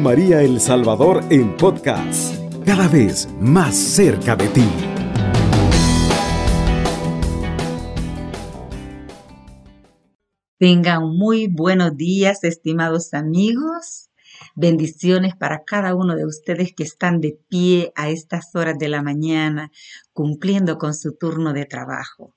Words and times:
María 0.00 0.42
El 0.42 0.60
Salvador 0.60 1.22
en 1.30 1.56
podcast, 1.56 2.34
cada 2.64 2.88
vez 2.88 3.28
más 3.40 3.74
cerca 3.74 4.36
de 4.36 4.48
ti. 4.48 4.68
Tengan 10.58 11.02
muy 11.16 11.48
buenos 11.48 11.96
días, 11.96 12.44
estimados 12.44 13.14
amigos. 13.14 14.10
Bendiciones 14.56 15.34
para 15.36 15.64
cada 15.64 15.94
uno 15.94 16.16
de 16.16 16.24
ustedes 16.24 16.74
que 16.74 16.84
están 16.84 17.20
de 17.20 17.38
pie 17.48 17.92
a 17.96 18.08
estas 18.10 18.54
horas 18.54 18.78
de 18.78 18.88
la 18.88 19.02
mañana, 19.02 19.70
cumpliendo 20.12 20.78
con 20.78 20.94
su 20.94 21.16
turno 21.16 21.52
de 21.52 21.66
trabajo. 21.66 22.34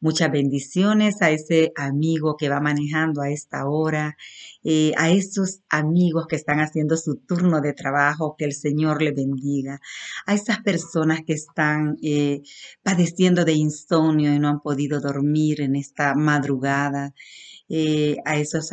Muchas 0.00 0.30
bendiciones 0.30 1.20
a 1.20 1.30
ese 1.30 1.72
amigo 1.76 2.36
que 2.36 2.48
va 2.48 2.60
manejando 2.60 3.20
a 3.20 3.30
esta 3.30 3.66
hora, 3.68 4.16
eh, 4.62 4.92
a 4.96 5.10
esos 5.10 5.60
amigos 5.68 6.26
que 6.26 6.36
están 6.36 6.60
haciendo 6.60 6.96
su 6.96 7.16
turno 7.16 7.60
de 7.60 7.72
trabajo, 7.72 8.34
que 8.38 8.44
el 8.46 8.52
Señor 8.52 9.02
le 9.02 9.12
bendiga, 9.12 9.80
a 10.26 10.34
esas 10.34 10.60
personas 10.60 11.20
que 11.26 11.34
están 11.34 11.96
eh, 12.02 12.42
padeciendo 12.82 13.44
de 13.44 13.52
insomnio 13.52 14.34
y 14.34 14.38
no 14.38 14.48
han 14.48 14.60
podido 14.60 15.00
dormir 15.00 15.60
en 15.60 15.76
esta 15.76 16.14
madrugada. 16.14 17.14
Eh, 17.72 18.16
a 18.24 18.36
esas 18.36 18.68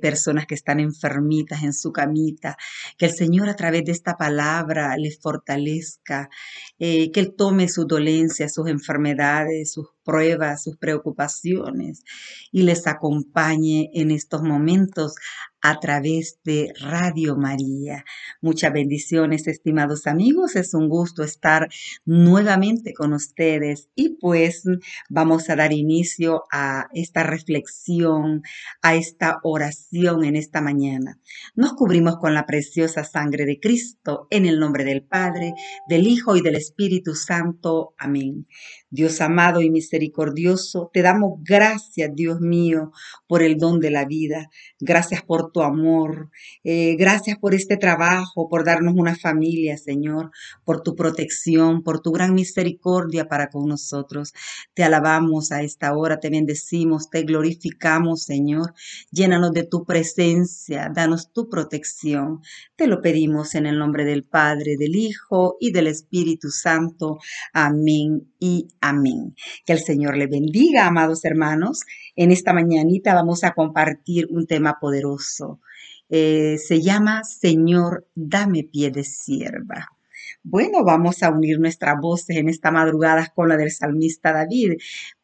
personas 0.00 0.46
que 0.46 0.54
están 0.54 0.78
enfermitas 0.78 1.64
en 1.64 1.72
su 1.72 1.90
camita, 1.90 2.56
que 2.96 3.06
el 3.06 3.12
Señor 3.12 3.48
a 3.48 3.56
través 3.56 3.84
de 3.84 3.90
esta 3.90 4.16
palabra 4.16 4.96
les 4.96 5.18
fortalezca, 5.20 6.30
que 6.78 7.10
Él 7.12 7.34
tome 7.36 7.68
su 7.68 7.84
dolencia, 7.84 8.48
sus 8.48 8.68
enfermedades, 8.68 9.72
sus 9.72 9.88
pruebas, 10.08 10.62
sus 10.62 10.78
preocupaciones 10.78 12.02
y 12.50 12.62
les 12.62 12.86
acompañe 12.86 13.90
en 13.92 14.10
estos 14.10 14.40
momentos 14.40 15.16
a 15.60 15.80
través 15.80 16.38
de 16.44 16.72
Radio 16.80 17.36
María. 17.36 18.04
Muchas 18.40 18.72
bendiciones, 18.72 19.46
estimados 19.46 20.06
amigos. 20.06 20.56
Es 20.56 20.72
un 20.72 20.88
gusto 20.88 21.22
estar 21.24 21.68
nuevamente 22.04 22.94
con 22.94 23.12
ustedes 23.12 23.88
y 23.94 24.16
pues 24.20 24.64
vamos 25.10 25.50
a 25.50 25.56
dar 25.56 25.72
inicio 25.72 26.44
a 26.52 26.88
esta 26.92 27.22
reflexión, 27.22 28.42
a 28.82 28.94
esta 28.94 29.40
oración 29.42 30.24
en 30.24 30.36
esta 30.36 30.60
mañana. 30.60 31.20
Nos 31.54 31.74
cubrimos 31.74 32.16
con 32.18 32.34
la 32.34 32.46
preciosa 32.46 33.04
sangre 33.04 33.44
de 33.44 33.58
Cristo 33.60 34.26
en 34.30 34.46
el 34.46 34.58
nombre 34.60 34.84
del 34.84 35.02
Padre, 35.02 35.54
del 35.88 36.06
Hijo 36.06 36.36
y 36.36 36.40
del 36.40 36.54
Espíritu 36.54 37.14
Santo. 37.14 37.94
Amén. 37.98 38.46
Dios 38.90 39.20
amado 39.20 39.60
y 39.60 39.70
misericordioso, 39.70 39.97
te 40.92 41.02
damos 41.02 41.40
gracias, 41.42 42.10
Dios 42.14 42.40
mío, 42.40 42.92
por 43.26 43.42
el 43.42 43.58
don 43.58 43.80
de 43.80 43.90
la 43.90 44.04
vida. 44.04 44.48
Gracias 44.80 45.22
por 45.22 45.50
tu 45.50 45.62
amor. 45.62 46.30
Eh, 46.64 46.96
gracias 46.96 47.38
por 47.38 47.54
este 47.54 47.76
trabajo, 47.76 48.48
por 48.48 48.64
darnos 48.64 48.94
una 48.96 49.16
familia, 49.16 49.76
Señor, 49.76 50.30
por 50.64 50.82
tu 50.82 50.94
protección, 50.94 51.82
por 51.82 52.00
tu 52.00 52.12
gran 52.12 52.34
misericordia 52.34 53.28
para 53.28 53.48
con 53.48 53.66
nosotros. 53.66 54.32
Te 54.74 54.84
alabamos 54.84 55.52
a 55.52 55.62
esta 55.62 55.96
hora, 55.96 56.20
te 56.20 56.30
bendecimos, 56.30 57.10
te 57.10 57.22
glorificamos, 57.22 58.22
Señor. 58.22 58.74
Llénanos 59.10 59.52
de 59.52 59.64
tu 59.64 59.84
presencia, 59.84 60.90
danos 60.94 61.32
tu 61.32 61.48
protección. 61.48 62.40
Te 62.76 62.86
lo 62.86 63.00
pedimos 63.00 63.54
en 63.54 63.66
el 63.66 63.78
nombre 63.78 64.04
del 64.04 64.24
Padre, 64.24 64.76
del 64.78 64.94
Hijo 64.94 65.56
y 65.60 65.72
del 65.72 65.88
Espíritu 65.88 66.50
Santo. 66.50 67.18
Amén 67.52 68.32
y 68.38 68.68
amén. 68.80 69.34
Señor 69.80 70.16
le 70.16 70.26
bendiga, 70.26 70.86
amados 70.86 71.24
hermanos. 71.24 71.82
En 72.16 72.30
esta 72.30 72.52
mañanita 72.52 73.14
vamos 73.14 73.44
a 73.44 73.52
compartir 73.52 74.26
un 74.30 74.46
tema 74.46 74.78
poderoso. 74.80 75.60
Eh, 76.08 76.56
se 76.58 76.80
llama 76.80 77.22
Señor, 77.24 78.06
dame 78.14 78.64
pie 78.64 78.90
de 78.90 79.04
sierva. 79.04 79.88
Bueno, 80.42 80.84
vamos 80.84 81.22
a 81.22 81.30
unir 81.30 81.58
nuestras 81.58 82.00
voces 82.00 82.36
en 82.36 82.48
esta 82.48 82.70
madrugada 82.70 83.32
con 83.34 83.48
la 83.48 83.56
del 83.56 83.70
salmista 83.70 84.32
David, 84.32 84.74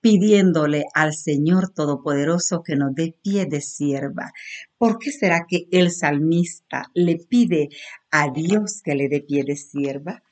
pidiéndole 0.01 0.85
al 0.93 1.15
Señor 1.15 1.71
Todopoderoso 1.71 2.63
que 2.63 2.77
nos 2.77 2.95
dé 2.95 3.17
pie 3.23 3.47
de 3.47 3.61
sierva. 3.61 4.33
¿Por 4.77 4.99
qué 4.99 5.13
será 5.13 5.47
que 5.49 5.67
el 5.71 5.91
salmista 5.93 6.91
le 6.95 7.17
pide 7.17 7.69
a 8.11 8.31
Dios 8.31 8.83
que 8.85 8.95
le 8.95 9.09
dé 9.09 9.21
pie 9.21 9.45
de 9.45 9.57
sierva? 9.57 10.23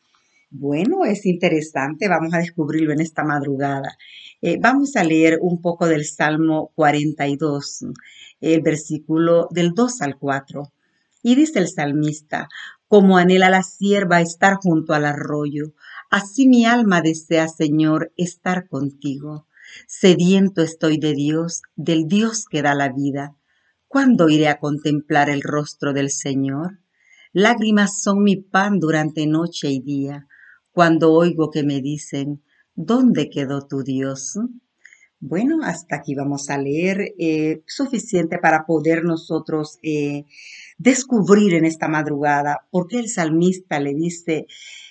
Bueno, 0.55 1.07
es 1.07 1.25
interesante, 1.25 2.09
vamos 2.09 2.35
a 2.35 2.39
descubrirlo 2.39 2.93
en 2.93 3.01
esta 3.01 3.25
madrugada. 3.25 3.97
Eh, 4.43 4.59
vamos 4.61 4.97
a 4.97 5.03
leer 5.03 5.39
un 5.41 5.63
poco 5.63 5.87
del 5.87 6.05
Salmo 6.05 6.73
42, 6.75 7.87
el 8.43 8.61
versículo 8.61 9.49
del 9.51 9.73
2 9.73 10.03
al 10.03 10.19
4. 10.19 10.71
Y 11.23 11.37
dice 11.37 11.59
el 11.59 11.69
salmista, 11.69 12.51
como 12.87 13.17
anhela 13.17 13.49
la 13.49 13.63
sierva 13.63 14.21
estar 14.21 14.57
junto 14.63 14.93
al 14.93 15.07
arroyo, 15.07 15.73
así 16.11 16.47
mi 16.47 16.67
alma 16.67 17.01
desea, 17.01 17.49
Señor, 17.49 18.13
estar 18.19 18.69
contigo. 18.69 19.47
Sediento 19.87 20.61
estoy 20.61 20.99
de 20.99 21.15
Dios, 21.15 21.63
del 21.77 22.09
Dios 22.09 22.45
que 22.45 22.61
da 22.61 22.75
la 22.75 22.91
vida. 22.91 23.37
¿Cuándo 23.89 24.29
iré 24.29 24.49
a 24.49 24.59
contemplar 24.59 25.31
el 25.31 25.41
rostro 25.41 25.95
del 25.95 26.11
Señor? 26.11 26.81
Lágrimas 27.33 28.03
son 28.03 28.23
mi 28.23 28.37
pan 28.37 28.81
durante 28.81 29.27
noche 29.27 29.71
y 29.71 29.81
día 29.81 30.27
cuando 30.73 31.13
oigo 31.13 31.51
que 31.51 31.63
me 31.63 31.81
dicen, 31.81 32.43
¿dónde 32.75 33.29
quedó 33.31 33.67
tu 33.67 33.83
Dios? 33.83 34.39
Bueno, 35.25 35.59
hasta 35.63 35.97
aquí 35.97 36.17
vamos 36.17 36.51
a 36.51 36.59
leer 36.59 37.15
eh, 37.17 37.63
suficiente 37.67 38.39
para 38.39 38.67
poder 38.67 39.05
nosotros 39.05 39.79
eh, 39.83 40.25
descubrir 40.79 41.55
en 41.55 41.65
esta 41.65 41.87
madrugada 41.87 42.67
por 42.73 42.89
qué 42.89 42.99
el 42.99 43.09
salmista 43.09 43.79
le 43.79 43.95
dice 43.95 44.47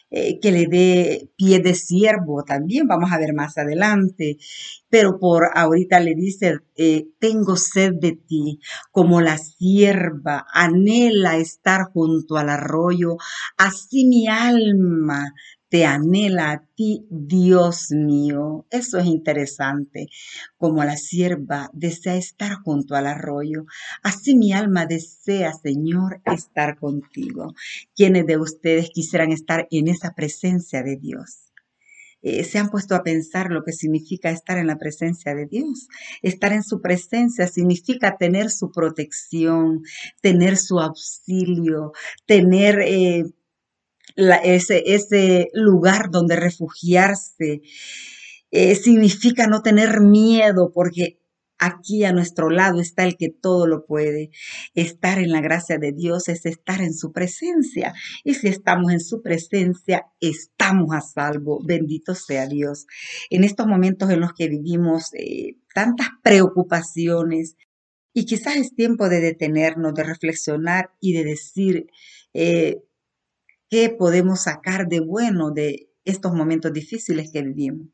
eh, 0.10 0.40
que 0.40 0.52
le 0.54 0.68
dé 0.68 1.30
pie 1.36 1.60
de 1.60 1.74
siervo, 1.74 2.44
también 2.46 2.88
vamos 2.88 3.12
a 3.12 3.18
ver 3.18 3.34
más 3.34 3.58
adelante, 3.58 4.38
pero 4.88 5.20
por 5.20 5.50
ahorita 5.54 6.00
le 6.00 6.16
dice, 6.16 6.60
tengo 7.20 7.58
sed 7.58 7.94
de 8.00 8.14
ti, 8.14 8.60
como 8.92 9.20
la 9.20 9.38
sierva 9.38 10.46
anhela 10.54 11.38
estar 11.38 11.92
junto 11.92 12.38
al 12.38 12.50
arroyo, 12.50 13.18
así 13.58 14.06
mi 14.06 14.28
alma 14.28 15.34
te 15.72 15.86
anhela 15.86 16.52
a 16.52 16.66
ti, 16.76 17.08
Dios 17.10 17.92
mío. 17.92 18.66
Eso 18.70 18.98
es 18.98 19.06
interesante. 19.06 20.08
Como 20.58 20.84
la 20.84 20.98
sierva 20.98 21.70
desea 21.72 22.18
estar 22.18 22.56
junto 22.56 22.96
al 22.96 23.08
arroyo, 23.08 23.64
así 24.04 24.36
mi 24.36 24.52
alma 24.52 24.86
desea, 24.86 25.54
Señor, 25.54 26.22
estar 26.26 26.78
contigo. 26.78 27.54
¿Quiénes 27.96 28.26
de 28.28 28.38
ustedes 28.38 28.90
quisieran 28.90 29.32
estar 29.32 29.70
en 29.72 29.88
esa 29.88 30.14
presencia 30.14 30.84
de 30.84 30.98
Dios? 30.98 31.54
Eh, 32.22 32.44
se 32.44 32.60
han 32.60 32.70
puesto 32.70 32.94
a 32.94 33.02
pensar 33.02 33.50
lo 33.50 33.64
que 33.64 33.72
significa 33.72 34.30
estar 34.30 34.58
en 34.58 34.68
la 34.68 34.78
presencia 34.78 35.34
de 35.34 35.46
Dios. 35.46 35.88
Estar 36.22 36.52
en 36.52 36.64
su 36.64 36.82
presencia 36.82 37.48
significa 37.48 38.18
tener 38.18 38.50
su 38.50 38.72
protección, 38.72 39.84
tener 40.22 40.58
su 40.58 40.82
auxilio, 40.82 41.94
tener 42.28 42.82
eh, 42.82 43.24
ese, 44.16 44.84
ese 44.86 45.50
lugar 45.54 46.10
donde 46.12 46.36
refugiarse. 46.36 47.62
Eh, 48.52 48.76
significa 48.76 49.48
no 49.48 49.62
tener 49.62 50.02
miedo 50.02 50.72
porque 50.74 51.22
aquí 51.62 52.04
a 52.04 52.12
nuestro 52.12 52.50
lado 52.50 52.82
está 52.82 53.04
el 53.04 53.16
que 53.16 53.30
todo 53.30 53.68
lo 53.68 53.86
puede. 53.86 54.32
Estar 54.74 55.20
en 55.20 55.32
la 55.32 55.42
gracia 55.42 55.78
de 55.78 55.94
Dios 55.94 56.28
es 56.28 56.46
estar 56.46 56.82
en 56.82 56.94
su 56.94 57.14
presencia. 57.14 57.94
Y 58.24 58.34
si 58.34 58.48
estamos 58.48 58.92
en 58.92 59.00
su 59.00 59.22
presencia, 59.22 60.08
estamos 60.20 60.94
a 60.94 61.02
salvo. 61.02 61.62
Bendito 61.64 62.16
sea 62.16 62.48
Dios. 62.48 62.88
En 63.30 63.44
estos 63.44 63.68
momentos 63.68 64.10
en 64.10 64.20
los 64.20 64.34
que 64.34 64.50
vivimos 64.50 65.14
eh, 65.14 65.56
tantas 65.74 66.10
preocupaciones, 66.24 67.56
y 68.14 68.26
quizás 68.26 68.58
es 68.58 68.76
tiempo 68.76 69.08
de 69.08 69.22
detenernos, 69.22 69.94
de 69.94 70.04
reflexionar 70.04 70.92
y 71.00 71.14
de 71.14 71.24
decir, 71.24 71.88
eh, 72.34 72.82
qué 73.72 73.90
podemos 73.90 74.42
sacar 74.44 74.88
de 74.88 75.00
bueno 75.00 75.52
de 75.52 75.90
estos 76.04 76.34
momentos 76.34 76.74
difíciles 76.74 77.32
que 77.32 77.42
vivimos. 77.42 77.88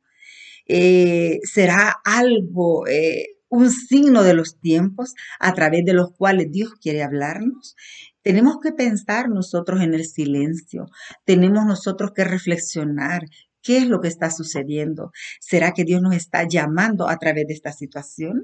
Eh, 0.66 1.40
será 1.44 1.96
algo, 2.04 2.88
eh, 2.88 3.38
un 3.48 3.70
signo 3.70 4.24
de 4.24 4.34
los 4.34 4.60
tiempos 4.60 5.14
a 5.40 5.54
través 5.54 5.86
de 5.86 5.94
los 5.94 6.12
cuales 6.18 6.52
Dios 6.52 6.74
quiere 6.82 7.04
hablarnos. 7.04 7.76
Tenemos 8.24 8.58
que 8.62 8.74
pensar 8.74 9.30
nosotros 9.30 9.82
en 9.82 9.94
el 9.94 10.06
silencio, 10.06 10.88
tenemos 11.26 11.66
nosotros 11.66 12.12
que 12.14 12.26
reflexionar. 12.26 13.26
¿Qué 13.62 13.80
es 13.80 13.88
lo 13.88 14.00
que 14.00 14.08
está 14.08 14.32
sucediendo? 14.32 15.12
¿Será 15.42 15.74
que 15.74 15.84
Dios 15.84 16.02
nos 16.02 16.16
está 16.16 16.48
llamando 16.48 17.10
a 17.10 17.18
través 17.18 17.48
de 17.48 17.54
esta 17.54 17.74
situación? 17.74 18.44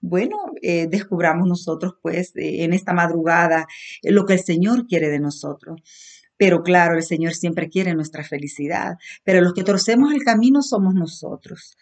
Bueno, 0.00 0.38
eh, 0.62 0.86
descubramos 0.88 1.46
nosotros 1.46 1.94
pues 2.02 2.32
en 2.36 2.72
esta 2.72 2.94
madrugada 2.94 3.66
lo 4.02 4.24
que 4.24 4.34
el 4.34 4.40
Señor 4.40 4.86
quiere 4.86 5.10
de 5.10 5.20
nosotros. 5.20 5.82
Pero 6.36 6.62
claro, 6.62 6.96
el 6.96 7.02
Señor 7.02 7.34
siempre 7.34 7.68
quiere 7.68 7.94
nuestra 7.94 8.24
felicidad, 8.24 8.96
pero 9.24 9.40
los 9.40 9.52
que 9.52 9.64
torcemos 9.64 10.12
el 10.12 10.22
camino 10.24 10.62
somos 10.62 10.94
nosotros. 10.94 11.76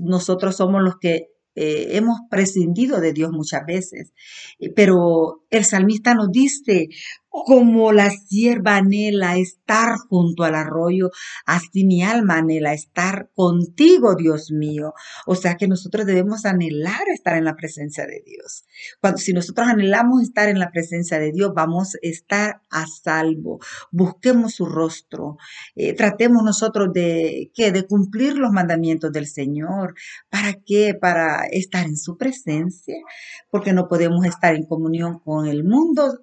nosotros 0.00 0.56
somos 0.56 0.82
los 0.82 0.98
que 0.98 1.32
eh, 1.54 1.98
hemos 1.98 2.20
prescindido 2.30 3.00
de 3.00 3.12
Dios 3.12 3.30
muchas 3.30 3.64
veces. 3.66 4.12
Eh, 4.58 4.70
pero 4.70 5.44
el 5.50 5.64
salmista 5.64 6.14
nos 6.14 6.30
dice, 6.30 6.88
como 7.32 7.92
la 7.92 8.10
sierva 8.10 8.76
anhela 8.76 9.38
estar 9.38 9.96
junto 9.96 10.44
al 10.44 10.54
arroyo, 10.54 11.10
así 11.46 11.84
mi 11.84 12.02
alma 12.02 12.36
anhela 12.36 12.74
estar 12.74 13.30
contigo, 13.34 14.14
Dios 14.14 14.50
mío. 14.50 14.92
O 15.26 15.34
sea 15.34 15.56
que 15.56 15.66
nosotros 15.66 16.04
debemos 16.04 16.44
anhelar 16.44 17.08
estar 17.08 17.36
en 17.38 17.46
la 17.46 17.56
presencia 17.56 18.06
de 18.06 18.22
Dios. 18.24 18.64
Cuando 19.00 19.18
si 19.18 19.32
nosotros 19.32 19.66
anhelamos 19.66 20.22
estar 20.22 20.50
en 20.50 20.58
la 20.58 20.70
presencia 20.70 21.18
de 21.18 21.32
Dios, 21.32 21.52
vamos 21.54 21.94
a 21.94 21.98
estar 22.02 22.60
a 22.70 22.86
salvo. 22.86 23.60
Busquemos 23.90 24.54
su 24.54 24.66
rostro. 24.66 25.38
Eh, 25.74 25.94
tratemos 25.94 26.42
nosotros 26.42 26.92
de 26.92 27.50
¿qué? 27.54 27.72
de 27.72 27.86
cumplir 27.86 28.36
los 28.36 28.52
mandamientos 28.52 29.10
del 29.10 29.26
Señor. 29.26 29.94
¿Para 30.28 30.54
qué? 30.66 30.94
Para 31.00 31.46
estar 31.46 31.86
en 31.86 31.96
su 31.96 32.18
presencia, 32.18 32.96
porque 33.50 33.72
no 33.72 33.88
podemos 33.88 34.26
estar 34.26 34.54
en 34.54 34.66
comunión 34.66 35.18
con 35.18 35.46
el 35.46 35.64
mundo 35.64 36.18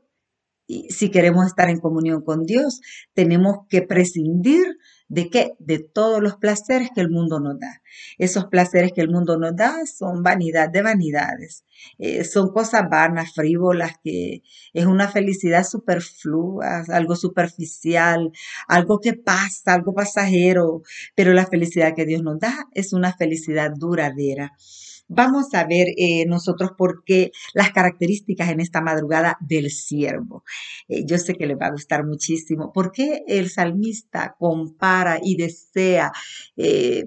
si 0.89 1.09
queremos 1.09 1.47
estar 1.47 1.69
en 1.69 1.79
comunión 1.79 2.21
con 2.21 2.45
Dios, 2.45 2.81
tenemos 3.13 3.65
que 3.69 3.81
prescindir 3.81 4.77
de 5.07 5.29
qué? 5.31 5.53
De 5.57 5.79
todos 5.79 6.21
los 6.21 6.37
placeres 6.37 6.89
que 6.93 7.01
el 7.01 7.09
mundo 7.09 7.39
nos 7.39 7.59
da. 7.59 7.81
Esos 8.19 8.45
placeres 8.45 8.91
que 8.93 9.01
el 9.01 9.09
mundo 9.09 9.37
nos 9.37 9.55
da 9.55 9.85
son 9.87 10.21
vanidad 10.21 10.69
de 10.69 10.83
vanidades. 10.83 11.65
Eh, 11.97 12.23
son 12.23 12.53
cosas 12.53 12.83
vanas, 12.89 13.33
frívolas, 13.33 13.93
que 14.03 14.43
es 14.73 14.85
una 14.85 15.07
felicidad 15.07 15.65
superflua, 15.65 16.83
algo 16.89 17.15
superficial, 17.15 18.31
algo 18.67 18.99
que 18.99 19.13
pasa, 19.13 19.73
algo 19.73 19.95
pasajero, 19.95 20.83
pero 21.15 21.33
la 21.33 21.47
felicidad 21.47 21.95
que 21.95 22.05
Dios 22.05 22.21
nos 22.21 22.39
da 22.39 22.67
es 22.73 22.93
una 22.93 23.11
felicidad 23.13 23.71
duradera. 23.75 24.53
Vamos 25.11 25.53
a 25.55 25.63
ver 25.65 25.87
eh, 25.97 26.25
nosotros 26.27 26.71
por 26.77 27.03
qué 27.03 27.31
las 27.55 27.71
características 27.71 28.49
en 28.49 28.59
esta 28.59 28.79
madrugada 28.79 29.37
del 29.41 29.71
siervo. 29.71 30.43
Eh, 30.87 31.03
yo 31.05 31.17
sé 31.17 31.33
que 31.33 31.47
les 31.47 31.57
va 31.57 31.65
a 31.67 31.71
gustar 31.71 32.05
muchísimo. 32.05 32.71
¿Por 32.71 32.91
qué 32.91 33.23
el 33.27 33.49
salmista 33.49 34.35
compara 34.37 35.19
y 35.21 35.35
desea 35.35 36.11
eh, 36.57 37.05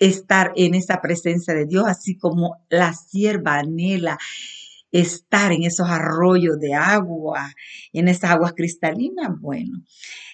estar 0.00 0.52
en 0.56 0.74
esa 0.74 1.00
presencia 1.00 1.54
de 1.54 1.66
Dios, 1.66 1.84
así 1.86 2.18
como 2.18 2.56
la 2.70 2.92
sierva 2.92 3.54
anhela? 3.60 4.18
Estar 4.94 5.50
en 5.50 5.64
esos 5.64 5.88
arroyos 5.90 6.60
de 6.60 6.74
agua, 6.74 7.52
en 7.92 8.06
esas 8.06 8.30
aguas 8.30 8.52
cristalinas, 8.52 9.28
bueno, 9.40 9.82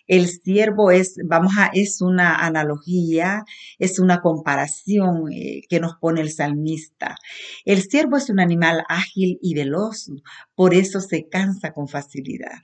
el 0.06 0.28
siervo 0.28 0.90
es, 0.90 1.16
vamos 1.24 1.52
a, 1.56 1.70
es 1.72 2.02
una 2.02 2.34
analogía, 2.44 3.44
es 3.78 3.98
una 3.98 4.20
comparación 4.20 5.32
eh, 5.32 5.62
que 5.68 5.80
nos 5.80 5.94
pone 5.96 6.20
el 6.20 6.30
salmista. 6.30 7.16
El 7.64 7.80
siervo 7.82 8.18
es 8.18 8.28
un 8.28 8.38
animal 8.38 8.84
ágil 8.88 9.38
y 9.40 9.54
veloz, 9.54 10.10
por 10.54 10.74
eso 10.74 11.00
se 11.00 11.28
cansa 11.28 11.72
con 11.72 11.88
facilidad. 11.88 12.58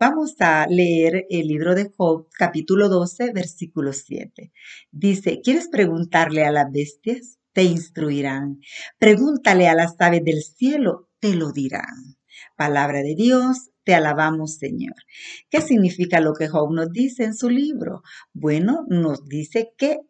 Vamos 0.00 0.36
a 0.38 0.66
leer 0.68 1.26
el 1.28 1.48
libro 1.48 1.74
de 1.74 1.90
Job, 1.94 2.28
capítulo 2.38 2.88
12, 2.88 3.32
versículo 3.32 3.92
7. 3.92 4.52
Dice, 4.92 5.40
¿quieres 5.42 5.68
preguntarle 5.68 6.44
a 6.44 6.52
las 6.52 6.70
bestias? 6.72 7.38
Te 7.52 7.64
instruirán. 7.64 8.60
Pregúntale 8.98 9.66
a 9.66 9.74
las 9.74 10.00
aves 10.00 10.22
del 10.22 10.42
cielo, 10.42 11.07
te 11.20 11.34
lo 11.34 11.52
dirán. 11.52 12.16
Palabra 12.56 13.02
de 13.02 13.14
Dios, 13.14 13.70
te 13.84 13.94
alabamos, 13.94 14.56
Señor. 14.56 14.94
¿Qué 15.50 15.60
significa 15.60 16.20
lo 16.20 16.34
que 16.34 16.48
Job 16.48 16.72
nos 16.72 16.92
dice 16.92 17.24
en 17.24 17.34
su 17.34 17.48
libro? 17.48 18.02
Bueno, 18.32 18.84
nos 18.88 19.26
dice 19.26 19.72
que 19.76 20.00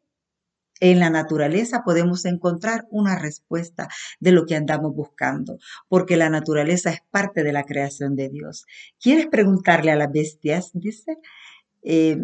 en 0.80 1.00
la 1.00 1.10
naturaleza 1.10 1.82
podemos 1.84 2.24
encontrar 2.24 2.86
una 2.90 3.18
respuesta 3.18 3.88
de 4.20 4.32
lo 4.32 4.46
que 4.46 4.54
andamos 4.56 4.94
buscando, 4.94 5.58
porque 5.88 6.16
la 6.16 6.30
naturaleza 6.30 6.90
es 6.90 7.00
parte 7.10 7.42
de 7.42 7.52
la 7.52 7.64
creación 7.64 8.16
de 8.16 8.28
Dios. 8.28 8.64
¿Quieres 9.00 9.26
preguntarle 9.26 9.90
a 9.90 9.96
las 9.96 10.12
bestias? 10.12 10.70
Dice, 10.74 11.16
eh, 11.82 12.18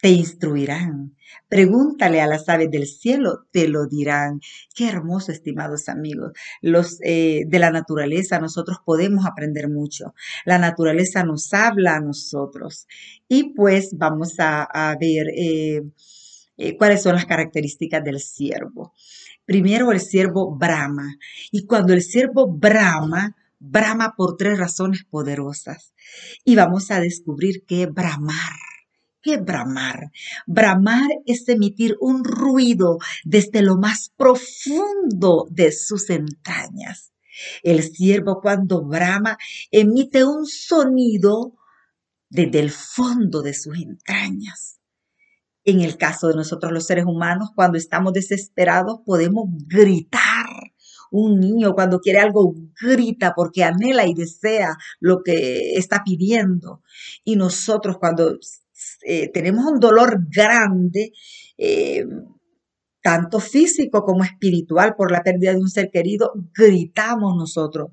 te 0.00 0.10
instruirán. 0.10 1.16
Pregúntale 1.48 2.20
a 2.20 2.26
las 2.26 2.48
aves 2.48 2.70
del 2.70 2.86
cielo, 2.86 3.46
te 3.50 3.68
lo 3.68 3.86
dirán. 3.86 4.40
Qué 4.74 4.88
hermoso, 4.88 5.32
estimados 5.32 5.88
amigos. 5.88 6.32
Los 6.60 6.98
eh, 7.02 7.44
de 7.46 7.58
la 7.58 7.70
naturaleza, 7.70 8.38
nosotros 8.38 8.78
podemos 8.84 9.26
aprender 9.26 9.68
mucho. 9.68 10.14
La 10.44 10.58
naturaleza 10.58 11.24
nos 11.24 11.52
habla 11.52 11.96
a 11.96 12.00
nosotros. 12.00 12.86
Y 13.28 13.54
pues 13.54 13.90
vamos 13.96 14.34
a, 14.38 14.96
ver 15.00 15.28
eh, 15.36 15.82
eh, 16.56 16.76
cuáles 16.76 17.02
son 17.02 17.14
las 17.14 17.26
características 17.26 18.04
del 18.04 18.20
siervo. 18.20 18.92
Primero, 19.44 19.90
el 19.92 20.00
siervo 20.00 20.54
brama. 20.54 21.16
Y 21.50 21.64
cuando 21.66 21.94
el 21.94 22.02
siervo 22.02 22.46
brama, 22.46 23.34
brama 23.58 24.14
por 24.16 24.36
tres 24.36 24.58
razones 24.58 25.04
poderosas. 25.08 25.94
Y 26.44 26.56
vamos 26.56 26.90
a 26.90 27.00
descubrir 27.00 27.64
qué 27.66 27.86
bramar 27.86 28.67
¿Qué 29.20 29.36
bramar? 29.36 30.12
Bramar 30.46 31.10
es 31.26 31.48
emitir 31.48 31.96
un 32.00 32.22
ruido 32.22 32.98
desde 33.24 33.62
lo 33.62 33.76
más 33.76 34.12
profundo 34.16 35.46
de 35.50 35.72
sus 35.72 36.08
entrañas. 36.10 37.12
El 37.62 37.82
ciervo 37.82 38.40
cuando 38.40 38.84
brama 38.84 39.36
emite 39.70 40.24
un 40.24 40.46
sonido 40.46 41.54
desde 42.30 42.60
el 42.60 42.70
fondo 42.70 43.42
de 43.42 43.54
sus 43.54 43.76
entrañas. 43.78 44.80
En 45.64 45.80
el 45.80 45.96
caso 45.96 46.28
de 46.28 46.34
nosotros 46.34 46.72
los 46.72 46.86
seres 46.86 47.04
humanos, 47.04 47.50
cuando 47.54 47.76
estamos 47.76 48.12
desesperados, 48.12 49.00
podemos 49.04 49.46
gritar. 49.66 50.46
Un 51.10 51.40
niño 51.40 51.74
cuando 51.74 52.00
quiere 52.00 52.20
algo 52.20 52.54
grita 52.80 53.32
porque 53.34 53.64
anhela 53.64 54.06
y 54.06 54.14
desea 54.14 54.76
lo 55.00 55.22
que 55.22 55.74
está 55.74 56.02
pidiendo. 56.04 56.82
Y 57.24 57.36
nosotros 57.36 57.96
cuando 57.98 58.38
eh, 59.04 59.30
tenemos 59.32 59.64
un 59.66 59.80
dolor 59.80 60.26
grande, 60.28 61.12
eh, 61.56 62.04
tanto 63.02 63.40
físico 63.40 64.02
como 64.04 64.24
espiritual, 64.24 64.94
por 64.96 65.10
la 65.10 65.22
pérdida 65.22 65.52
de 65.52 65.60
un 65.60 65.70
ser 65.70 65.90
querido, 65.90 66.32
gritamos 66.54 67.36
nosotros. 67.36 67.90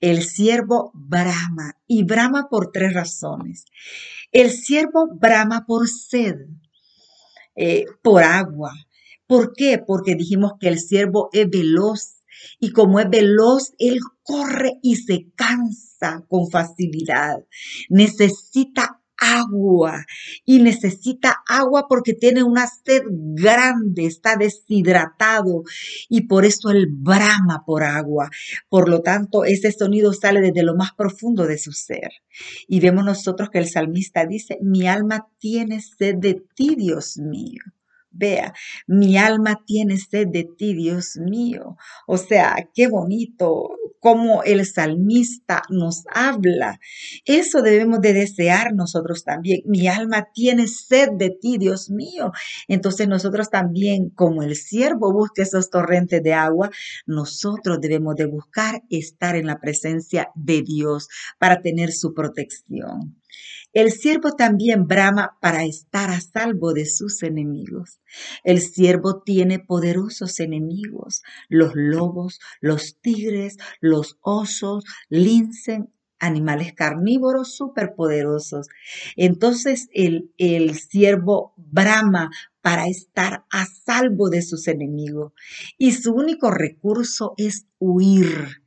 El 0.00 0.22
siervo 0.22 0.92
brama 0.94 1.76
y 1.86 2.04
brama 2.04 2.48
por 2.50 2.70
tres 2.70 2.92
razones. 2.92 3.64
El 4.30 4.50
siervo 4.50 5.08
brama 5.14 5.64
por 5.66 5.88
sed, 5.88 6.36
eh, 7.56 7.86
por 8.02 8.22
agua. 8.22 8.72
¿Por 9.26 9.52
qué? 9.54 9.78
Porque 9.84 10.14
dijimos 10.14 10.52
que 10.60 10.68
el 10.68 10.78
siervo 10.78 11.28
es 11.32 11.48
veloz 11.48 12.22
y 12.58 12.72
como 12.72 13.00
es 13.00 13.08
veloz, 13.10 13.72
él 13.78 13.98
corre 14.22 14.78
y 14.82 14.96
se 14.96 15.30
cansa 15.34 16.24
con 16.28 16.50
facilidad. 16.50 17.44
Necesita 17.88 19.01
agua 19.22 20.04
y 20.44 20.60
necesita 20.60 21.42
agua 21.46 21.86
porque 21.88 22.12
tiene 22.12 22.42
una 22.42 22.66
sed 22.66 23.02
grande, 23.08 24.06
está 24.06 24.36
deshidratado 24.36 25.62
y 26.08 26.22
por 26.26 26.44
eso 26.44 26.70
él 26.70 26.88
brama 26.90 27.62
por 27.64 27.84
agua. 27.84 28.30
Por 28.68 28.88
lo 28.88 29.02
tanto, 29.02 29.44
ese 29.44 29.72
sonido 29.72 30.12
sale 30.12 30.40
desde 30.40 30.64
lo 30.64 30.74
más 30.74 30.92
profundo 30.92 31.46
de 31.46 31.58
su 31.58 31.72
ser. 31.72 32.10
Y 32.66 32.80
vemos 32.80 33.04
nosotros 33.04 33.50
que 33.50 33.58
el 33.58 33.68
salmista 33.68 34.26
dice, 34.26 34.58
mi 34.60 34.86
alma 34.86 35.28
tiene 35.38 35.80
sed 35.80 36.16
de 36.16 36.42
ti, 36.54 36.74
Dios 36.76 37.18
mío. 37.18 37.62
Vea, 38.10 38.52
mi 38.86 39.16
alma 39.16 39.62
tiene 39.66 39.96
sed 39.96 40.28
de 40.28 40.44
ti, 40.44 40.74
Dios 40.74 41.16
mío. 41.16 41.76
O 42.06 42.18
sea, 42.18 42.68
qué 42.74 42.88
bonito 42.88 43.70
cómo 44.02 44.42
el 44.42 44.66
salmista 44.66 45.62
nos 45.70 46.02
habla. 46.12 46.80
Eso 47.24 47.62
debemos 47.62 48.00
de 48.00 48.12
desear 48.12 48.74
nosotros 48.74 49.22
también. 49.22 49.60
Mi 49.64 49.86
alma 49.86 50.26
tiene 50.34 50.66
sed 50.66 51.10
de 51.16 51.30
ti, 51.30 51.56
Dios 51.56 51.88
mío. 51.88 52.32
Entonces 52.66 53.06
nosotros 53.06 53.48
también, 53.48 54.10
como 54.10 54.42
el 54.42 54.56
siervo 54.56 55.12
busca 55.12 55.44
esos 55.44 55.70
torrentes 55.70 56.20
de 56.20 56.34
agua, 56.34 56.70
nosotros 57.06 57.80
debemos 57.80 58.16
de 58.16 58.26
buscar 58.26 58.82
estar 58.90 59.36
en 59.36 59.46
la 59.46 59.60
presencia 59.60 60.30
de 60.34 60.62
Dios 60.62 61.06
para 61.38 61.62
tener 61.62 61.92
su 61.92 62.12
protección. 62.12 63.21
El 63.72 63.90
siervo 63.90 64.32
también 64.32 64.86
brama 64.86 65.38
para 65.40 65.64
estar 65.64 66.10
a 66.10 66.20
salvo 66.20 66.72
de 66.72 66.86
sus 66.86 67.22
enemigos. 67.22 68.00
El 68.44 68.60
siervo 68.60 69.22
tiene 69.22 69.58
poderosos 69.58 70.40
enemigos, 70.40 71.22
los 71.48 71.72
lobos, 71.74 72.40
los 72.60 72.98
tigres, 73.00 73.56
los 73.80 74.18
osos, 74.20 74.84
lincen, 75.08 75.90
animales 76.18 76.72
carnívoros 76.72 77.54
superpoderosos. 77.56 78.68
Entonces 79.16 79.88
el, 79.92 80.32
el 80.38 80.78
siervo 80.78 81.52
brama 81.56 82.30
para 82.60 82.86
estar 82.86 83.44
a 83.50 83.66
salvo 83.66 84.30
de 84.30 84.42
sus 84.42 84.68
enemigos 84.68 85.32
y 85.78 85.92
su 85.92 86.12
único 86.14 86.50
recurso 86.50 87.34
es 87.36 87.66
huir. 87.78 88.62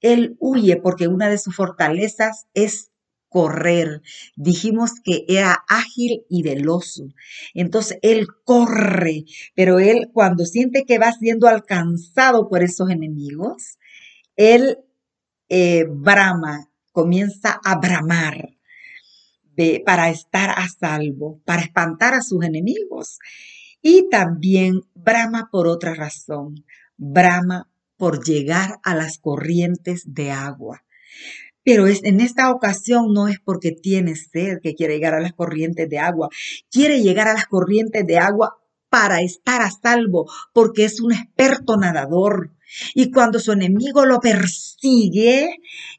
Él 0.00 0.36
huye 0.38 0.76
porque 0.76 1.08
una 1.08 1.28
de 1.28 1.38
sus 1.38 1.56
fortalezas 1.56 2.46
es 2.54 2.90
correr. 3.28 4.02
Dijimos 4.36 4.92
que 5.02 5.24
era 5.28 5.64
ágil 5.68 6.24
y 6.28 6.42
veloz. 6.42 7.02
Entonces 7.54 7.98
él 8.02 8.26
corre, 8.44 9.24
pero 9.54 9.78
él 9.78 10.10
cuando 10.12 10.44
siente 10.44 10.84
que 10.84 10.98
va 10.98 11.12
siendo 11.12 11.48
alcanzado 11.48 12.48
por 12.48 12.62
esos 12.62 12.90
enemigos, 12.90 13.78
él 14.36 14.78
eh, 15.48 15.84
brama, 15.88 16.70
comienza 16.92 17.60
a 17.64 17.78
bramar. 17.78 18.50
para 19.84 20.08
estar 20.10 20.50
a 20.50 20.68
salvo, 20.68 21.40
para 21.44 21.62
espantar 21.62 22.14
a 22.14 22.22
sus 22.22 22.44
enemigos. 22.44 23.18
Y 23.82 24.08
también 24.08 24.82
brama 24.94 25.48
por 25.50 25.66
otra 25.66 25.94
razón, 25.94 26.64
brama 26.96 27.68
por 27.96 28.24
llegar 28.24 28.78
a 28.84 28.94
las 28.94 29.18
corrientes 29.18 30.02
de 30.06 30.30
agua. 30.30 30.84
Pero 31.64 31.86
es, 31.86 32.02
en 32.04 32.20
esta 32.20 32.50
ocasión 32.50 33.12
no 33.12 33.28
es 33.28 33.38
porque 33.44 33.72
tiene 33.72 34.14
sed 34.16 34.58
que 34.62 34.74
quiere 34.74 34.94
llegar 34.94 35.14
a 35.14 35.20
las 35.20 35.32
corrientes 35.32 35.88
de 35.88 35.98
agua, 35.98 36.28
quiere 36.70 37.02
llegar 37.02 37.28
a 37.28 37.34
las 37.34 37.46
corrientes 37.46 38.06
de 38.06 38.18
agua 38.18 38.56
para 38.88 39.20
estar 39.20 39.60
a 39.62 39.70
salvo, 39.70 40.30
porque 40.52 40.84
es 40.84 41.00
un 41.00 41.12
experto 41.12 41.76
nadador. 41.76 42.52
Y 42.94 43.10
cuando 43.10 43.38
su 43.38 43.52
enemigo 43.52 44.04
lo 44.04 44.20
persigue, 44.20 45.56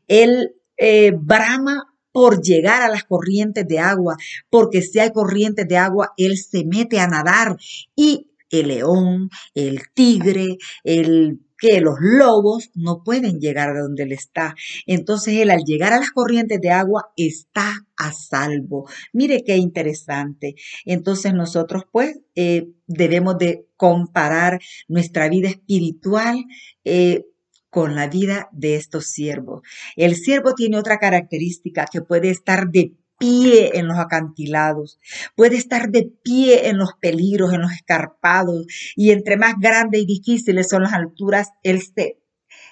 él 0.08 0.56
eh, 0.78 1.12
brama 1.16 1.86
por 2.12 2.42
llegar 2.42 2.82
a 2.82 2.90
las 2.90 3.04
corrientes 3.04 3.68
de 3.68 3.80
agua, 3.80 4.18
porque 4.50 4.82
si 4.82 5.00
hay 5.00 5.12
corrientes 5.12 5.68
de 5.68 5.78
agua, 5.78 6.14
él 6.18 6.38
se 6.38 6.66
mete 6.66 7.00
a 7.00 7.08
nadar 7.08 7.58
y 7.96 8.28
el 8.50 8.70
león, 8.70 9.30
el 9.54 9.82
tigre, 9.94 10.58
el 10.84 11.40
que 11.60 11.82
los 11.82 11.96
lobos 12.00 12.70
no 12.76 13.04
pueden 13.04 13.40
llegar 13.40 13.70
a 13.70 13.82
donde 13.82 14.04
él 14.04 14.12
está. 14.12 14.56
Entonces 14.86 15.36
él 15.36 15.50
al 15.50 15.64
llegar 15.66 15.94
a 15.94 16.00
las 16.00 16.12
corrientes 16.12 16.60
de 16.62 16.72
agua 16.72 17.12
está 17.16 17.86
a 17.98 18.12
salvo. 18.12 18.90
Mire 19.14 19.44
qué 19.46 19.58
interesante. 19.58 20.56
Entonces 20.86 21.34
nosotros 21.34 21.84
pues 21.92 22.20
eh, 22.36 22.70
debemos 22.88 23.38
de 23.38 23.66
comparar 23.76 24.60
nuestra 24.88 25.30
vida 25.30 25.50
espiritual. 25.50 26.46
Eh, 26.84 27.26
con 27.70 27.96
la 27.96 28.08
vida 28.08 28.50
de 28.52 28.76
estos 28.76 29.12
siervos. 29.12 29.62
El 29.96 30.16
siervo 30.16 30.56
tiene 30.56 30.78
otra 30.78 30.98
característica 30.98 31.86
que 31.86 32.02
puede 32.02 32.30
estar 32.30 32.70
de 32.70 32.94
pie 33.20 33.78
en 33.78 33.88
los 33.88 34.00
acantilados, 34.00 35.00
puede 35.36 35.58
estar 35.58 35.90
de 35.90 36.12
pie 36.24 36.70
en 36.70 36.78
los 36.78 36.94
peligros, 37.00 37.54
en 37.54 37.62
los 37.62 37.72
escarpados, 37.72 38.66
y 38.96 39.12
entre 39.12 39.38
más 39.38 39.56
grandes 39.60 40.02
y 40.02 40.06
difíciles 40.06 40.70
son 40.70 40.84
las 40.84 40.94
alturas, 40.94 41.50
él 41.64 41.82
se 41.82 42.20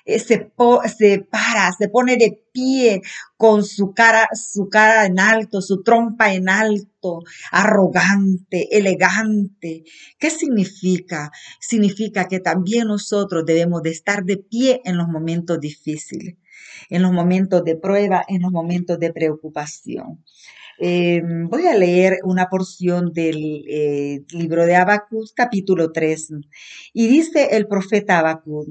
eh, 0.08 0.20
se, 0.20 0.50
para, 1.30 1.74
se 1.78 1.90
pone 1.90 2.16
de 2.16 2.42
pie 2.54 3.02
con 3.36 3.66
su 3.66 3.94
cara, 3.94 4.30
su 4.34 4.70
cara 4.70 5.06
en 5.06 5.20
alto, 5.20 5.62
su 5.62 5.84
trompa 5.84 6.34
en 6.34 6.48
alto, 6.48 7.20
arrogante, 7.52 8.78
elegante. 8.78 9.84
¿Qué 10.18 10.30
significa? 10.30 11.30
Significa 11.60 12.30
que 12.30 12.40
también 12.40 12.88
nosotros 12.88 13.46
debemos 13.46 13.82
de 13.84 13.92
estar 13.92 14.24
de 14.24 14.38
pie 14.38 14.82
en 14.86 14.96
los 14.96 15.10
momentos 15.10 15.60
difíciles, 15.60 16.38
en 16.90 17.02
los 17.02 17.12
momentos 17.12 17.64
de 17.64 17.76
prueba, 17.76 18.24
en 18.28 18.42
los 18.42 18.52
momentos 18.52 19.00
de 19.00 19.14
preocupación. 19.14 20.24
Eh, 20.80 21.22
voy 21.50 21.66
a 21.66 21.76
leer 21.76 22.20
una 22.24 22.50
porción 22.50 23.12
del 23.12 23.64
eh, 23.68 24.24
libro 24.32 24.66
de 24.66 24.76
Abacus, 24.76 25.34
capítulo 25.34 25.92
3. 25.92 26.34
Y 26.94 27.08
dice 27.08 27.50
el 27.52 27.68
profeta 27.68 28.20
Abacus, 28.20 28.68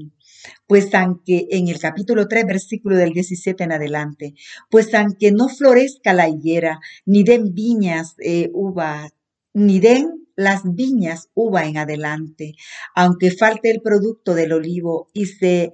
pues 0.67 0.93
aunque 0.93 1.47
en 1.51 1.67
el 1.67 1.79
capítulo 1.79 2.27
3, 2.27 2.45
versículo 2.45 2.95
del 2.95 3.11
17 3.11 3.63
en 3.63 3.71
adelante, 3.73 4.35
pues 4.69 4.93
aunque 4.93 5.31
no 5.31 5.49
florezca 5.49 6.13
la 6.13 6.29
higuera, 6.29 6.79
ni 7.05 7.23
den 7.23 7.53
viñas 7.53 8.15
eh, 8.19 8.49
uva, 8.53 9.09
ni 9.53 9.79
den 9.79 10.27
las 10.35 10.61
viñas 10.63 11.29
uva 11.33 11.65
en 11.65 11.77
adelante, 11.77 12.53
aunque 12.95 13.31
falte 13.31 13.71
el 13.71 13.81
producto 13.81 14.35
del 14.35 14.53
olivo 14.53 15.09
y 15.11 15.25
se 15.25 15.71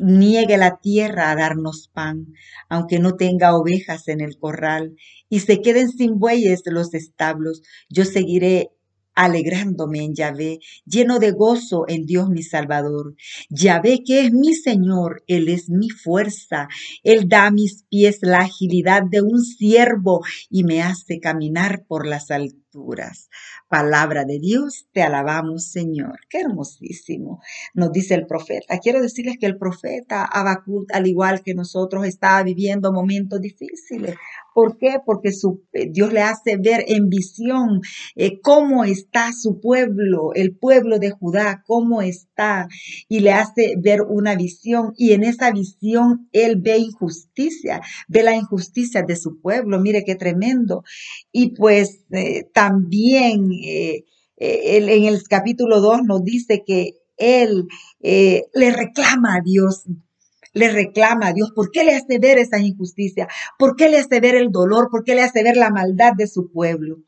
niegue 0.00 0.56
la 0.56 0.78
tierra 0.80 1.30
a 1.30 1.36
darnos 1.36 1.88
pan, 1.92 2.26
aunque 2.68 2.98
no 2.98 3.16
tenga 3.16 3.56
ovejas 3.56 4.08
en 4.08 4.20
el 4.20 4.38
corral, 4.38 4.96
y 5.28 5.40
se 5.40 5.60
queden 5.60 5.90
sin 5.90 6.18
bueyes 6.18 6.62
los 6.66 6.94
establos, 6.94 7.62
yo 7.88 8.04
seguiré 8.04 8.70
alegrándome 9.14 10.04
en 10.04 10.14
Yahvé, 10.14 10.58
lleno 10.84 11.18
de 11.18 11.30
gozo 11.30 11.84
en 11.88 12.04
Dios 12.04 12.28
mi 12.30 12.42
Salvador. 12.42 13.14
Yahvé 13.48 14.02
que 14.04 14.26
es 14.26 14.32
mi 14.32 14.54
Señor, 14.54 15.22
Él 15.26 15.48
es 15.48 15.70
mi 15.70 15.90
fuerza, 15.90 16.68
Él 17.02 17.28
da 17.28 17.46
a 17.46 17.50
mis 17.50 17.84
pies 17.88 18.18
la 18.22 18.38
agilidad 18.38 19.02
de 19.08 19.22
un 19.22 19.40
siervo 19.42 20.22
y 20.50 20.64
me 20.64 20.82
hace 20.82 21.20
caminar 21.20 21.84
por 21.86 22.06
las 22.06 22.30
alturas. 22.30 22.63
Palabra 23.68 24.24
de 24.24 24.38
Dios, 24.38 24.86
te 24.92 25.02
alabamos 25.02 25.70
Señor. 25.70 26.18
Qué 26.28 26.40
hermosísimo, 26.40 27.40
nos 27.74 27.92
dice 27.92 28.14
el 28.14 28.26
profeta. 28.26 28.78
Quiero 28.78 29.00
decirles 29.00 29.36
que 29.38 29.46
el 29.46 29.58
profeta 29.58 30.24
Abacut, 30.24 30.90
al 30.92 31.06
igual 31.06 31.42
que 31.42 31.54
nosotros, 31.54 32.06
estaba 32.06 32.42
viviendo 32.42 32.92
momentos 32.92 33.40
difíciles, 33.40 34.16
¿Por 34.54 34.78
qué? 34.78 34.98
Porque 35.04 35.32
su, 35.32 35.64
eh, 35.72 35.88
Dios 35.90 36.12
le 36.12 36.22
hace 36.22 36.56
ver 36.56 36.84
en 36.86 37.08
visión 37.08 37.80
eh, 38.14 38.40
cómo 38.40 38.84
está 38.84 39.32
su 39.32 39.60
pueblo, 39.60 40.32
el 40.32 40.56
pueblo 40.56 41.00
de 41.00 41.10
Judá, 41.10 41.64
cómo 41.66 42.02
está, 42.02 42.68
y 43.08 43.18
le 43.18 43.32
hace 43.32 43.74
ver 43.82 44.02
una 44.02 44.36
visión. 44.36 44.92
Y 44.96 45.12
en 45.12 45.24
esa 45.24 45.50
visión 45.50 46.28
él 46.30 46.60
ve 46.62 46.78
injusticia, 46.78 47.80
ve 48.06 48.22
la 48.22 48.36
injusticia 48.36 49.02
de 49.02 49.16
su 49.16 49.40
pueblo. 49.40 49.80
Mire 49.80 50.04
qué 50.04 50.14
tremendo. 50.14 50.84
Y 51.32 51.56
pues 51.56 52.04
eh, 52.12 52.48
también 52.54 52.63
en 52.68 53.50
el 54.38 55.22
capítulo 55.28 55.80
2 55.80 56.02
nos 56.04 56.24
dice 56.24 56.62
que 56.66 56.94
él 57.16 57.68
le 58.00 58.70
reclama 58.70 59.36
a 59.36 59.40
Dios 59.40 59.84
le 60.54 60.70
reclama 60.70 61.26
a 61.26 61.32
Dios, 61.32 61.50
¿por 61.52 61.72
qué 61.72 61.84
le 61.84 61.96
hace 61.96 62.20
ver 62.20 62.38
esa 62.38 62.60
injusticia? 62.60 63.26
¿Por 63.58 63.74
qué 63.74 63.88
le 63.88 63.98
hace 63.98 64.20
ver 64.20 64.36
el 64.36 64.52
dolor? 64.52 64.88
¿Por 64.88 65.02
qué 65.02 65.16
le 65.16 65.22
hace 65.22 65.42
ver 65.42 65.56
la 65.56 65.70
maldad 65.70 66.12
de 66.16 66.28
su 66.28 66.48
pueblo? 66.50 66.98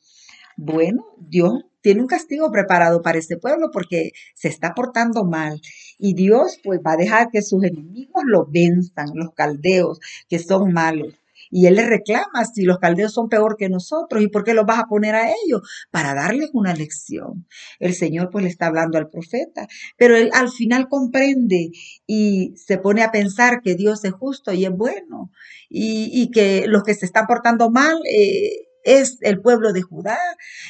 Bueno, 0.57 1.05
Dios 1.19 1.65
tiene 1.81 2.01
un 2.01 2.09
castigo 2.09 2.51
preparado 2.51 3.03
para 3.03 3.19
ese 3.19 3.37
pueblo 3.37 3.71
porque 3.73 4.11
se 4.35 4.49
está 4.49 4.75
portando 4.75 5.25
mal. 5.25 5.61
Y 5.97 6.15
Dios 6.15 6.59
pues 6.65 6.81
va 6.85 6.95
a 6.95 6.97
dejar 6.97 7.31
que 7.31 7.41
sus 7.41 7.63
enemigos 7.63 8.25
lo 8.27 8.47
venzan, 8.47 9.11
los 9.15 9.33
caldeos, 9.33 10.01
que 10.29 10.41
son 10.41 10.73
malos. 10.73 11.15
Y 11.51 11.67
él 11.67 11.77
le 11.77 11.87
reclama 11.87 12.45
si 12.45 12.65
los 12.65 12.79
caldeos 12.79 13.13
son 13.13 13.29
peor 13.29 13.57
que 13.57 13.69
nosotros 13.69 14.23
y 14.23 14.29
por 14.29 14.45
qué 14.45 14.55
los 14.55 14.67
vas 14.67 14.81
a 14.81 14.87
poner 14.87 15.15
a 15.15 15.31
ellos 15.31 15.63
para 15.91 16.15
darles 16.15 16.51
una 16.53 16.75
lección. 16.75 17.47
El 17.79 17.95
Señor 17.95 18.31
pues 18.31 18.45
le 18.45 18.51
está 18.51 18.67
hablando 18.67 18.99
al 18.99 19.09
profeta, 19.09 19.67
pero 19.97 20.17
él 20.17 20.31
al 20.33 20.51
final 20.51 20.89
comprende 20.89 21.71
y 22.07 22.55
se 22.57 22.79
pone 22.79 23.03
a 23.03 23.11
pensar 23.11 23.61
que 23.63 23.75
Dios 23.75 24.05
es 24.05 24.13
justo 24.13 24.53
y 24.53 24.65
es 24.65 24.71
bueno 24.71 25.31
y, 25.69 26.31
que 26.31 26.67
los 26.67 26.83
que 26.83 26.95
se 26.95 27.07
están 27.07 27.27
portando 27.27 27.71
mal 27.71 27.97
eh, 28.11 28.66
es 28.87 29.19
el 29.21 29.41
pueblo 29.43 29.73
de 29.73 29.83
Judá, 29.83 30.19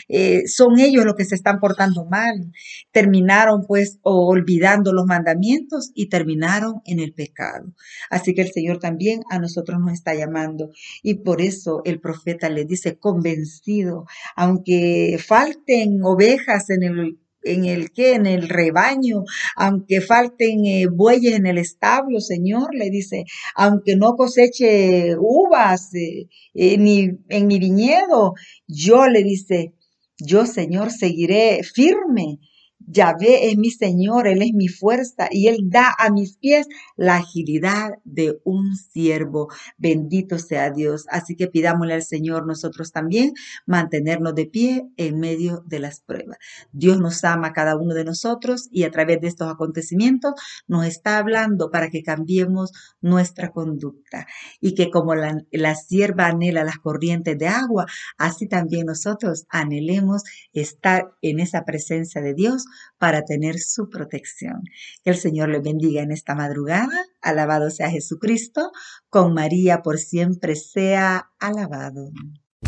eh, 0.08 0.48
son 0.48 0.80
ellos 0.80 1.04
los 1.04 1.14
que 1.14 1.24
se 1.24 1.34
están 1.34 1.60
portando 1.60 2.06
mal. 2.06 2.50
Terminaron 2.90 3.64
pues 3.66 3.98
olvidando 4.02 4.92
los 4.92 5.06
mandamientos 5.06 5.92
y 5.94 6.08
terminaron 6.08 6.80
en 6.86 6.98
el 6.98 7.12
pecado. 7.12 7.72
Así 8.10 8.34
que 8.34 8.42
el 8.42 8.50
Señor 8.50 8.78
también 8.78 9.20
a 9.30 9.38
nosotros 9.38 9.78
nos 9.78 9.92
está 9.92 10.14
llamando 10.14 10.70
y 11.02 11.22
por 11.22 11.40
eso 11.40 11.82
el 11.84 12.00
profeta 12.00 12.48
le 12.48 12.64
dice 12.64 12.98
convencido, 12.98 14.06
aunque 14.34 15.18
falten 15.24 16.00
ovejas 16.02 16.70
en 16.70 16.82
el 16.82 17.18
en 17.46 17.64
el 17.64 17.90
que, 17.92 18.14
en 18.14 18.26
el 18.26 18.48
rebaño, 18.48 19.24
aunque 19.56 20.00
falten 20.00 20.64
eh, 20.66 20.86
bueyes 20.86 21.34
en 21.34 21.46
el 21.46 21.58
establo, 21.58 22.20
Señor, 22.20 22.74
le 22.74 22.90
dice, 22.90 23.24
aunque 23.54 23.96
no 23.96 24.16
coseche 24.16 25.16
uvas 25.18 25.94
eh, 25.94 26.28
eh, 26.54 26.78
ni 26.78 27.10
en 27.28 27.46
mi 27.46 27.58
viñedo, 27.58 28.34
yo 28.66 29.06
le 29.06 29.22
dice, 29.22 29.74
yo, 30.18 30.46
Señor, 30.46 30.90
seguiré 30.90 31.62
firme 31.62 32.38
Yahvé 32.78 33.50
es 33.50 33.56
mi 33.56 33.70
Señor, 33.70 34.28
Él 34.28 34.42
es 34.42 34.52
mi 34.52 34.68
fuerza 34.68 35.28
y 35.30 35.48
Él 35.48 35.68
da 35.70 35.94
a 35.98 36.10
mis 36.10 36.36
pies 36.36 36.68
la 36.96 37.16
agilidad 37.16 37.90
de 38.04 38.38
un 38.44 38.76
siervo. 38.76 39.48
Bendito 39.76 40.38
sea 40.38 40.70
Dios. 40.70 41.06
Así 41.10 41.36
que 41.36 41.48
pidámosle 41.48 41.94
al 41.94 42.04
Señor 42.04 42.46
nosotros 42.46 42.92
también 42.92 43.32
mantenernos 43.66 44.34
de 44.34 44.46
pie 44.46 44.86
en 44.96 45.18
medio 45.18 45.64
de 45.66 45.80
las 45.80 46.00
pruebas. 46.00 46.38
Dios 46.72 46.98
nos 47.00 47.24
ama 47.24 47.48
a 47.48 47.52
cada 47.52 47.76
uno 47.76 47.94
de 47.94 48.04
nosotros 48.04 48.68
y 48.70 48.84
a 48.84 48.90
través 48.90 49.20
de 49.20 49.28
estos 49.28 49.52
acontecimientos 49.52 50.34
nos 50.68 50.86
está 50.86 51.18
hablando 51.18 51.70
para 51.70 51.90
que 51.90 52.02
cambiemos 52.02 52.72
nuestra 53.00 53.50
conducta 53.50 54.26
y 54.60 54.74
que 54.74 54.90
como 54.90 55.14
la, 55.14 55.42
la 55.50 55.74
sierva 55.74 56.26
anhela 56.26 56.62
las 56.62 56.78
corrientes 56.78 57.36
de 57.38 57.48
agua, 57.48 57.86
así 58.16 58.46
también 58.46 58.86
nosotros 58.86 59.46
anhelemos 59.48 60.22
estar 60.52 61.12
en 61.22 61.40
esa 61.40 61.64
presencia 61.64 62.20
de 62.20 62.34
Dios 62.34 62.65
para 62.98 63.24
tener 63.24 63.58
su 63.58 63.88
protección. 63.88 64.62
Que 65.02 65.10
el 65.10 65.16
Señor 65.16 65.48
le 65.48 65.60
bendiga 65.60 66.02
en 66.02 66.12
esta 66.12 66.34
madrugada. 66.34 67.06
Alabado 67.20 67.70
sea 67.70 67.90
Jesucristo. 67.90 68.72
Con 69.10 69.34
María 69.34 69.82
por 69.82 69.98
siempre 69.98 70.56
sea 70.56 71.30
alabado. 71.38 72.10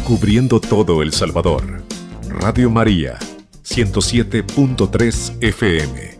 Cubriendo 0.06 0.60
todo 0.60 1.02
El 1.02 1.12
Salvador. 1.12 1.82
Radio 2.28 2.70
María, 2.70 3.18
107.3 3.64 5.38
FM. 5.40 6.17